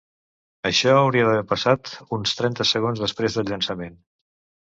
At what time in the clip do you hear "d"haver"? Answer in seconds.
1.25-1.43